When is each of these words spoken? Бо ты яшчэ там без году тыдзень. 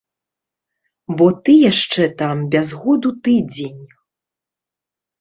Бо 1.19 1.25
ты 1.43 1.53
яшчэ 1.71 2.03
там 2.23 2.37
без 2.57 2.67
году 2.83 3.15
тыдзень. 3.23 3.83